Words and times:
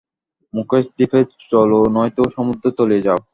মুকেশ 0.53 0.85
দ্বীপে 0.95 1.19
চলো 1.51 1.79
নয়তো 1.95 2.23
সমুদ্রে 2.35 2.69
তলিয়ে 2.77 3.05
যাও। 3.07 3.19